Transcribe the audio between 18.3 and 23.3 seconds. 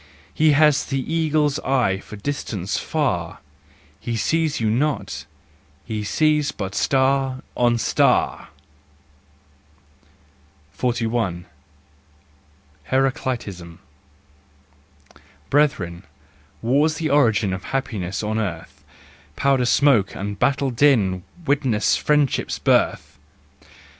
earth: Powder smoke and battle din Witness friendship's birth!